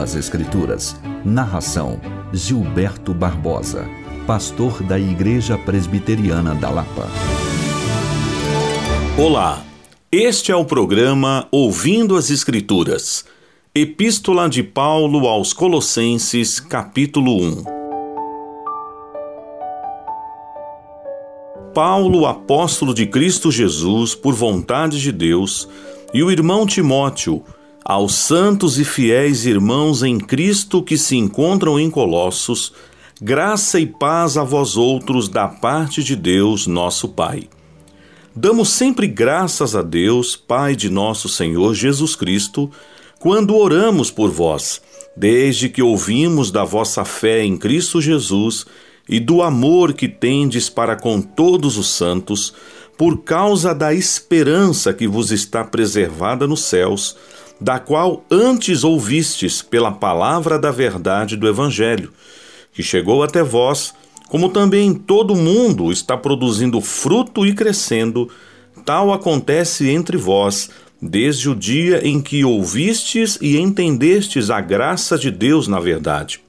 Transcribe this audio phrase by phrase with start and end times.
[0.00, 0.96] As Escrituras.
[1.24, 2.00] Narração:
[2.32, 3.88] Gilberto Barbosa,
[4.26, 7.08] pastor da Igreja Presbiteriana da Lapa.
[9.16, 9.62] Olá,
[10.10, 13.24] este é o programa Ouvindo as Escrituras.
[13.74, 17.64] Epístola de Paulo aos Colossenses, capítulo 1.
[21.74, 25.68] Paulo, apóstolo de Cristo Jesus, por vontade de Deus,
[26.12, 27.42] e o irmão Timóteo,
[27.84, 32.72] aos santos e fiéis irmãos em Cristo que se encontram em Colossos,
[33.20, 37.46] graça e paz a vós outros da parte de Deus, nosso Pai.
[38.34, 42.70] Damos sempre graças a Deus, Pai de nosso Senhor Jesus Cristo,
[43.20, 44.80] quando oramos por vós,
[45.14, 48.64] desde que ouvimos da vossa fé em Cristo Jesus
[49.06, 52.54] e do amor que tendes para com todos os santos,
[52.96, 57.16] por causa da esperança que vos está preservada nos céus
[57.60, 62.12] da qual antes ouvistes pela palavra da verdade do Evangelho,
[62.72, 63.94] que chegou até vós,
[64.28, 68.28] como também todo mundo está produzindo fruto e crescendo,
[68.84, 75.30] tal acontece entre vós, desde o dia em que ouvistes e entendestes a graça de
[75.30, 76.40] Deus na verdade.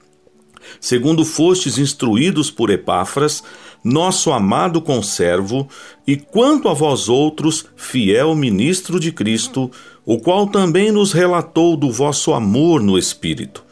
[0.80, 3.42] Segundo fostes instruídos por Epáfras,
[3.86, 5.68] nosso amado conservo,
[6.04, 9.70] e quanto a vós outros, fiel ministro de Cristo,
[10.04, 13.64] o qual também nos relatou do vosso amor no Espírito.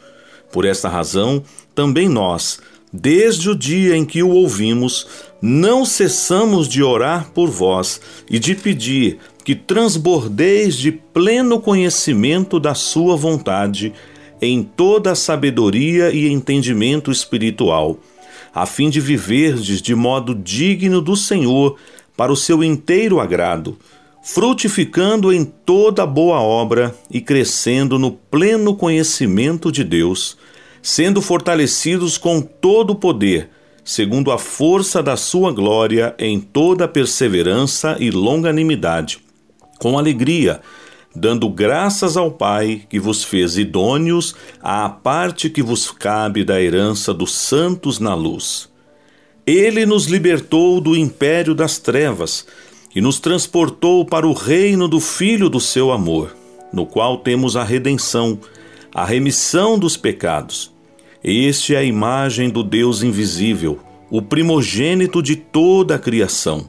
[0.53, 1.43] Por esta razão,
[1.75, 2.61] também nós,
[2.93, 5.07] desde o dia em que o ouvimos,
[5.43, 12.75] não cessamos de orar por vós e de pedir que transbordeis de pleno conhecimento da
[12.75, 13.93] Sua vontade
[14.41, 17.99] em toda a sabedoria e entendimento espiritual,
[18.55, 21.77] a fim de viverdes de modo digno do Senhor
[22.17, 23.77] para o seu inteiro agrado
[24.25, 30.39] frutificando em toda boa obra e crescendo no pleno conhecimento de Deus,
[30.83, 33.51] sendo fortalecidos com todo o poder,
[33.85, 39.19] segundo a força da sua glória, em toda perseverança e longanimidade,
[39.79, 40.63] com alegria,
[41.15, 47.15] dando graças ao Pai que vos fez idôneos à parte que vos cabe da herança
[47.15, 48.69] dos santos na luz.
[49.47, 52.47] Ele nos libertou do império das trevas
[52.95, 56.35] e nos transportou para o reino do Filho do seu amor,
[56.73, 58.39] no qual temos a redenção,
[58.93, 60.73] a remissão dos pecados.
[61.23, 63.79] Este é a imagem do Deus invisível,
[64.11, 66.69] o primogênito de toda a criação,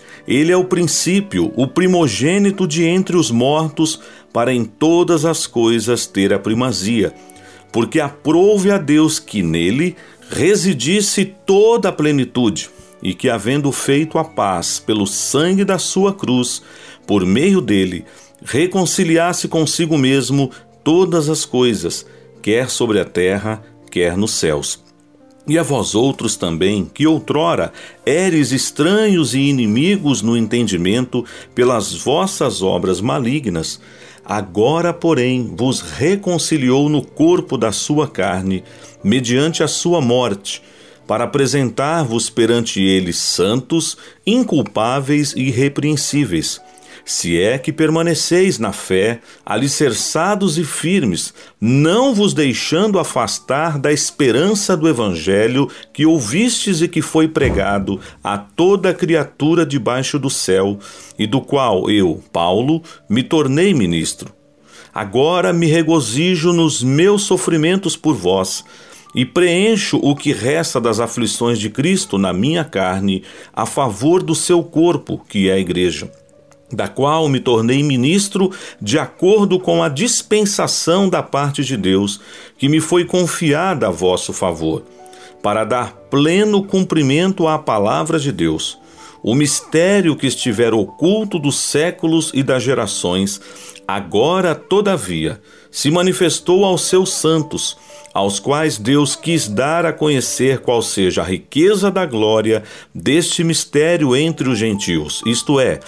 [0.27, 3.99] Ele é o princípio, o primogênito de entre os mortos,
[4.31, 7.13] para em todas as coisas ter a primazia.
[7.71, 9.95] Porque aprouve a Deus que nele
[10.29, 12.69] residisse toda a plenitude,
[13.03, 16.61] e que, havendo feito a paz pelo sangue da sua cruz,
[17.07, 18.05] por meio dele,
[18.43, 20.51] reconciliasse consigo mesmo
[20.83, 22.05] todas as coisas,
[22.41, 24.90] quer sobre a terra, quer nos céus.
[25.47, 27.73] E a vós outros também, que outrora
[28.05, 31.25] éres estranhos e inimigos no entendimento
[31.55, 33.81] pelas vossas obras malignas,
[34.23, 38.63] agora, porém, vos reconciliou no corpo da sua carne,
[39.03, 40.61] mediante a sua morte,
[41.07, 46.61] para apresentar-vos perante ele santos, inculpáveis e irrepreensíveis
[47.05, 54.77] se é que permaneceis na fé, alicerçados e firmes, não vos deixando afastar da esperança
[54.77, 60.77] do Evangelho que ouvistes e que foi pregado a toda criatura debaixo do céu,
[61.17, 64.33] e do qual eu, Paulo, me tornei ministro.
[64.93, 68.63] Agora me regozijo nos meus sofrimentos por vós,
[69.13, 74.33] e preencho o que resta das aflições de Cristo na minha carne, a favor do
[74.33, 76.09] seu corpo, que é a Igreja
[76.71, 78.51] da qual me tornei ministro
[78.81, 82.21] de acordo com a dispensação da parte de Deus,
[82.57, 84.83] que me foi confiada a vosso favor,
[85.41, 88.77] para dar pleno cumprimento à palavra de Deus,
[89.23, 93.39] o mistério que estiver oculto dos séculos e das gerações,
[93.87, 95.39] agora, todavia,
[95.69, 97.77] se manifestou aos seus santos,
[98.13, 102.63] aos quais Deus quis dar a conhecer qual seja a riqueza da glória
[102.93, 105.79] deste mistério entre os gentios, isto é,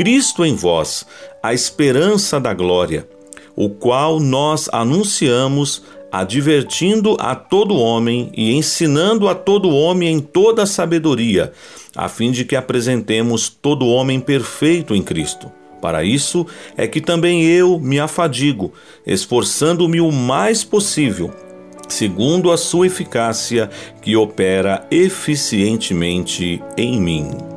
[0.00, 1.04] Cristo em vós,
[1.42, 3.06] a esperança da glória,
[3.54, 10.64] o qual nós anunciamos, advertindo a todo homem e ensinando a todo homem em toda
[10.64, 11.52] sabedoria,
[11.94, 15.52] a fim de que apresentemos todo homem perfeito em Cristo.
[15.82, 16.46] Para isso
[16.78, 18.72] é que também eu me afadigo,
[19.06, 21.30] esforçando-me o mais possível,
[21.90, 23.68] segundo a sua eficácia
[24.00, 27.49] que opera eficientemente em mim.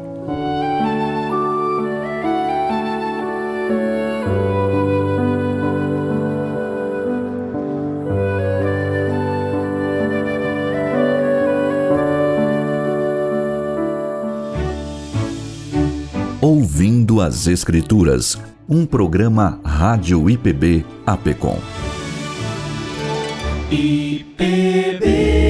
[17.13, 21.59] Ouvindo as Escrituras, um programa Rádio IPB Apecom.
[23.69, 25.42] IPB